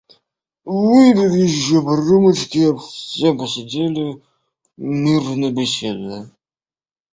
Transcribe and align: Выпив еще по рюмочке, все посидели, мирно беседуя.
Выпив 0.65 1.31
еще 1.35 1.79
по 1.83 1.95
рюмочке, 1.95 2.75
все 2.75 3.37
посидели, 3.37 4.19
мирно 4.75 5.51
беседуя. 5.51 6.31